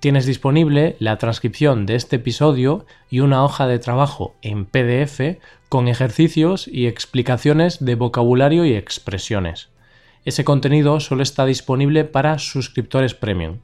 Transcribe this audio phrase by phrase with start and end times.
[0.00, 5.88] Tienes disponible la transcripción de este episodio y una hoja de trabajo en PDF con
[5.88, 9.70] ejercicios y explicaciones de vocabulario y expresiones.
[10.24, 13.56] Ese contenido solo está disponible para suscriptores premium.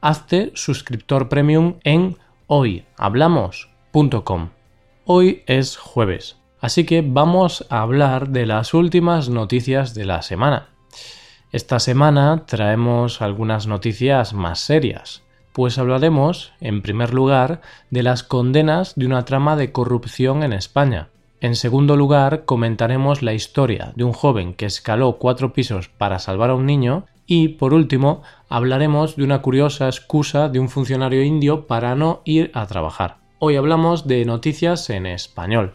[0.00, 2.16] Hazte suscriptor premium en
[2.48, 4.48] hoyhablamos.com.
[5.04, 10.70] Hoy es jueves, así que vamos a hablar de las últimas noticias de la semana.
[11.52, 15.22] Esta semana traemos algunas noticias más serias
[15.56, 21.08] pues hablaremos, en primer lugar, de las condenas de una trama de corrupción en España.
[21.40, 26.50] En segundo lugar, comentaremos la historia de un joven que escaló cuatro pisos para salvar
[26.50, 27.06] a un niño.
[27.24, 32.50] Y, por último, hablaremos de una curiosa excusa de un funcionario indio para no ir
[32.52, 33.16] a trabajar.
[33.38, 35.72] Hoy hablamos de noticias en español.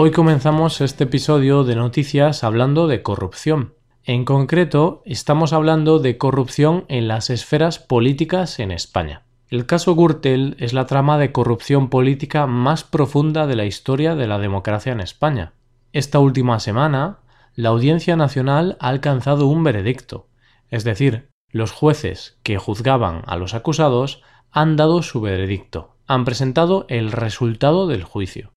[0.00, 3.74] Hoy comenzamos este episodio de noticias hablando de corrupción.
[4.04, 9.24] En concreto, estamos hablando de corrupción en las esferas políticas en España.
[9.48, 14.28] El caso Gürtel es la trama de corrupción política más profunda de la historia de
[14.28, 15.54] la democracia en España.
[15.92, 17.18] Esta última semana,
[17.56, 20.28] la Audiencia Nacional ha alcanzado un veredicto,
[20.70, 26.86] es decir, los jueces que juzgaban a los acusados han dado su veredicto, han presentado
[26.88, 28.52] el resultado del juicio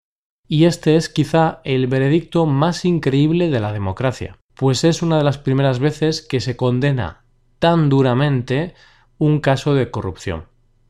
[0.52, 5.24] y este es quizá el veredicto más increíble de la democracia, pues es una de
[5.24, 7.24] las primeras veces que se condena
[7.60, 8.74] tan duramente
[9.18, 10.48] un caso de corrupción.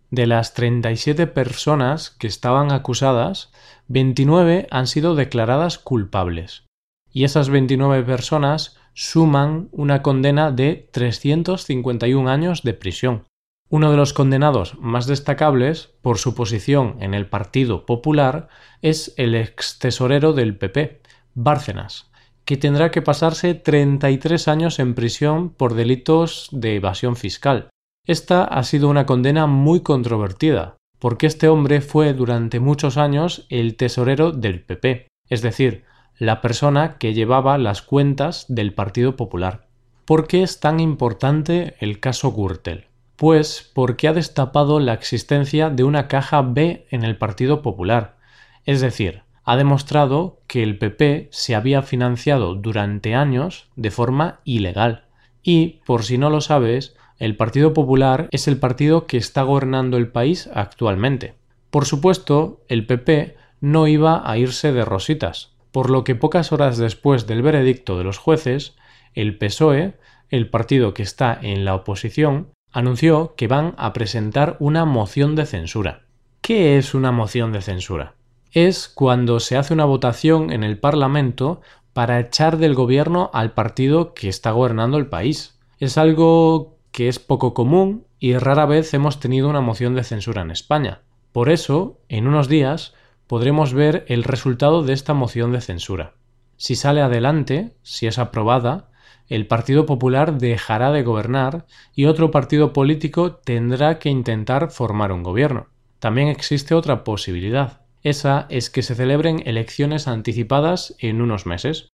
[0.10, 3.52] De las 37 personas que estaban acusadas,
[3.88, 6.64] 29 han sido declaradas culpables.
[7.12, 13.26] Y esas 29 personas suman una condena de 351 años de prisión.
[13.72, 18.50] Uno de los condenados más destacables por su posición en el Partido Popular
[18.82, 21.00] es el ex tesorero del PP,
[21.36, 22.12] Bárcenas,
[22.44, 27.70] que tendrá que pasarse 33 años en prisión por delitos de evasión fiscal.
[28.06, 33.78] Esta ha sido una condena muy controvertida, porque este hombre fue durante muchos años el
[33.78, 35.86] tesorero del PP, es decir,
[36.18, 39.70] la persona que llevaba las cuentas del Partido Popular.
[40.04, 42.91] ¿Por qué es tan importante el caso Gürtel?
[43.22, 48.18] Pues porque ha destapado la existencia de una caja B en el Partido Popular,
[48.66, 55.06] es decir, ha demostrado que el PP se había financiado durante años de forma ilegal.
[55.44, 59.98] Y, por si no lo sabes, el Partido Popular es el partido que está gobernando
[59.98, 61.36] el país actualmente.
[61.70, 66.80] Por supuesto, el PP no iba a irse de rositas, por lo que pocas horas
[66.80, 68.76] después del veredicto de los jueces,
[69.14, 69.94] el PSOE,
[70.32, 75.46] el partido que está en la oposición, anunció que van a presentar una moción de
[75.46, 76.04] censura.
[76.42, 78.16] ¿Qué es una moción de censura?
[78.52, 81.62] Es cuando se hace una votación en el Parlamento
[81.94, 85.60] para echar del gobierno al partido que está gobernando el país.
[85.80, 90.42] Es algo que es poco común y rara vez hemos tenido una moción de censura
[90.42, 91.02] en España.
[91.32, 92.94] Por eso, en unos días,
[93.28, 96.14] podremos ver el resultado de esta moción de censura.
[96.58, 98.91] Si sale adelante, si es aprobada,
[99.32, 101.66] el Partido Popular dejará de gobernar
[101.96, 105.68] y otro partido político tendrá que intentar formar un gobierno.
[106.00, 107.80] También existe otra posibilidad.
[108.04, 111.88] Esa es que se celebren elecciones anticipadas en unos meses.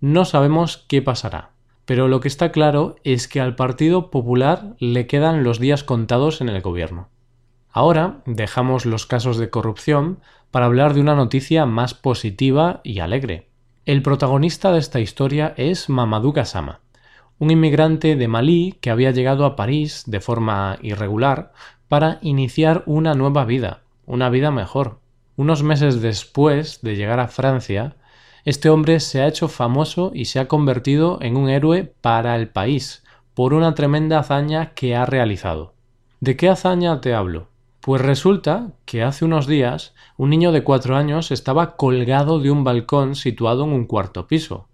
[0.00, 1.52] No sabemos qué pasará,
[1.86, 6.42] pero lo que está claro es que al Partido Popular le quedan los días contados
[6.42, 7.08] en el gobierno.
[7.70, 10.20] Ahora dejamos los casos de corrupción
[10.50, 13.48] para hablar de una noticia más positiva y alegre.
[13.84, 16.81] El protagonista de esta historia es Mamadou Gassama,
[17.42, 21.52] un inmigrante de Malí que había llegado a París de forma irregular
[21.88, 25.00] para iniciar una nueva vida, una vida mejor.
[25.34, 27.96] Unos meses después de llegar a Francia,
[28.44, 32.46] este hombre se ha hecho famoso y se ha convertido en un héroe para el
[32.46, 33.02] país
[33.34, 35.74] por una tremenda hazaña que ha realizado.
[36.20, 37.48] ¿De qué hazaña te hablo?
[37.80, 42.62] Pues resulta que hace unos días un niño de cuatro años estaba colgado de un
[42.62, 44.68] balcón situado en un cuarto piso.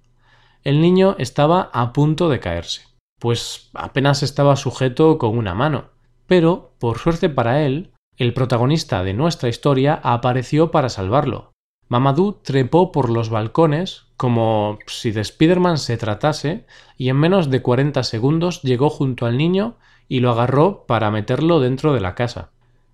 [0.68, 2.82] El niño estaba a punto de caerse,
[3.18, 5.86] pues apenas estaba sujeto con una mano.
[6.26, 11.52] Pero, por suerte para él, el protagonista de nuestra historia apareció para salvarlo.
[11.88, 16.66] Mamadou trepó por los balcones como si de Spiderman se tratase
[16.98, 21.60] y en menos de 40 segundos llegó junto al niño y lo agarró para meterlo
[21.60, 22.50] dentro de la casa.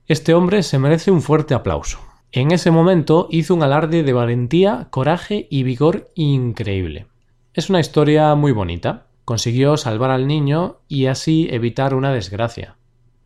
[0.07, 1.99] Este hombre se merece un fuerte aplauso.
[2.31, 7.09] En ese momento hizo un alarde de valentía, coraje y vigor increíble.
[7.55, 9.07] Es una historia muy bonita.
[9.25, 12.75] Consiguió salvar al niño y así evitar una desgracia.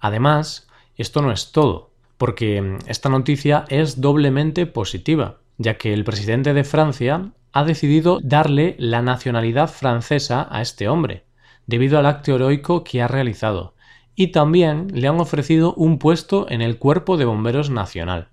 [0.01, 6.53] Además, esto no es todo, porque esta noticia es doblemente positiva, ya que el presidente
[6.53, 11.25] de Francia ha decidido darle la nacionalidad francesa a este hombre,
[11.67, 13.77] debido al acto heroico que ha realizado,
[14.15, 18.29] y también le han ofrecido un puesto en el Cuerpo de Bomberos Nacional.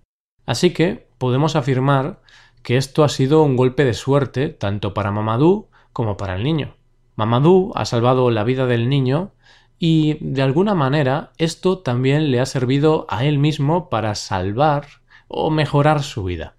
[0.46, 2.20] Así que podemos afirmar
[2.64, 6.76] que esto ha sido un golpe de suerte tanto para Mamadou como para el niño.
[7.16, 9.32] Mamadou ha salvado la vida del niño
[9.80, 14.88] y de alguna manera esto también le ha servido a él mismo para salvar
[15.30, 16.58] o mejorar su vida.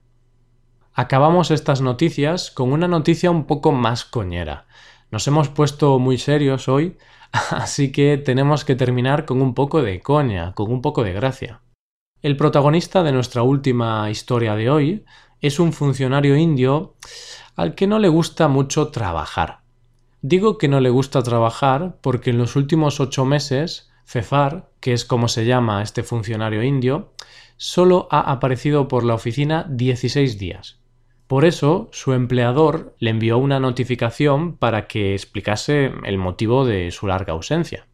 [0.95, 4.67] Acabamos estas noticias con una noticia un poco más coñera.
[5.11, 6.97] Nos hemos puesto muy serios hoy,
[7.51, 11.61] así que tenemos que terminar con un poco de coña, con un poco de gracia.
[12.23, 15.05] El protagonista de nuestra última historia de hoy
[15.43, 16.95] es un funcionario indio
[17.57, 19.61] al que no le gusta mucho trabajar.
[20.23, 25.05] Digo que no le gusta trabajar porque en los últimos ocho meses, Cefar, que es
[25.05, 27.13] como se llama este funcionario indio,
[27.57, 30.79] solo ha aparecido por la oficina 16 días.
[31.27, 37.09] Por eso, su empleador le envió una notificación para que explicase el motivo de su
[37.09, 37.87] larga ausencia.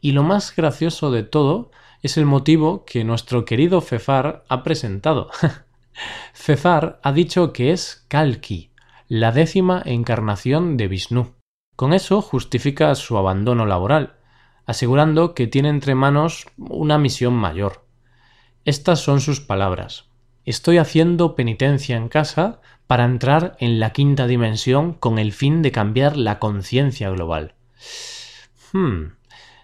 [0.00, 1.70] Y lo más gracioso de todo
[2.02, 5.30] es el motivo que nuestro querido Cefar ha presentado.
[6.32, 8.70] Cefar ha dicho que es Kalki,
[9.08, 11.34] la décima encarnación de Vishnu.
[11.76, 14.16] Con eso justifica su abandono laboral,
[14.66, 17.86] asegurando que tiene entre manos una misión mayor.
[18.64, 20.10] Estas son sus palabras.
[20.44, 25.72] Estoy haciendo penitencia en casa para entrar en la quinta dimensión con el fin de
[25.72, 27.54] cambiar la conciencia global.
[28.72, 29.17] Hmm.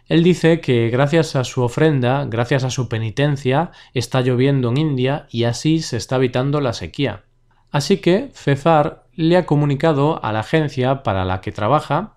[0.07, 5.27] Él dice que gracias a su ofrenda, gracias a su penitencia, está lloviendo en India
[5.31, 7.25] y así se está evitando la sequía.
[7.71, 12.17] Así que Cezar le ha comunicado a la agencia para la que trabaja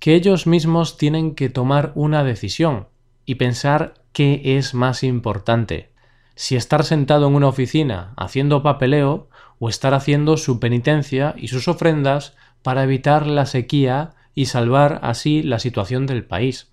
[0.00, 2.88] que ellos mismos tienen que tomar una decisión
[3.24, 5.92] y pensar qué es más importante,
[6.34, 9.28] si estar sentado en una oficina haciendo papeleo
[9.58, 15.42] o estar haciendo su penitencia y sus ofrendas para evitar la sequía y salvar así
[15.42, 16.70] la situación del país.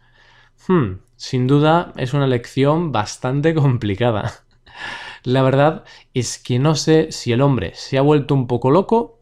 [0.68, 4.34] Hmm, sin duda es una lección bastante complicada.
[5.24, 9.20] La verdad es que no sé si el hombre se ha vuelto un poco loco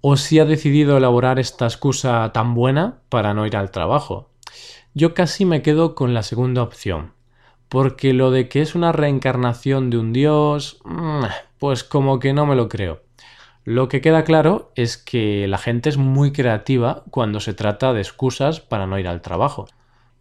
[0.00, 4.30] o si ha decidido elaborar esta excusa tan buena para no ir al trabajo.
[4.94, 7.12] Yo casi me quedo con la segunda opción,
[7.68, 11.24] porque lo de que es una reencarnación de un dios, mm,
[11.58, 13.02] pues como que no me lo creo.
[13.64, 18.00] Lo que queda claro es que la gente es muy creativa cuando se trata de
[18.00, 19.66] excusas para no ir al trabajo.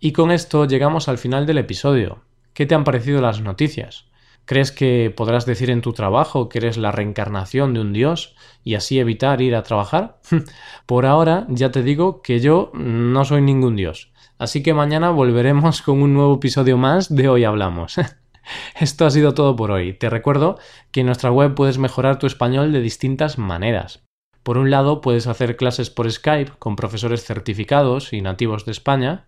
[0.04, 2.24] Y con esto llegamos al final del episodio.
[2.56, 4.08] ¿Qué te han parecido las noticias?
[4.46, 8.74] ¿Crees que podrás decir en tu trabajo que eres la reencarnación de un dios y
[8.74, 10.20] así evitar ir a trabajar?
[10.88, 14.12] Por ahora ya te digo que yo no soy ningún dios.
[14.40, 17.98] Así que mañana volveremos con un nuevo episodio más de Hoy Hablamos.
[18.80, 19.94] Esto ha sido todo por hoy.
[19.94, 20.58] Te recuerdo
[20.92, 24.02] que en nuestra web puedes mejorar tu español de distintas maneras.
[24.42, 29.28] Por un lado, puedes hacer clases por Skype con profesores certificados y nativos de España,